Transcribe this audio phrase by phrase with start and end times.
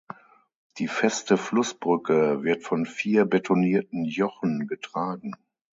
[0.79, 5.33] Die feste Flussbrücke wird von vier betonierten Jochen getragen.